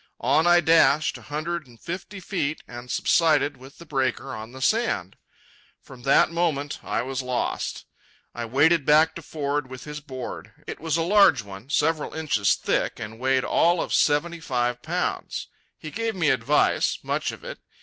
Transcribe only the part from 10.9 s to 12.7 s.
a large one, several inches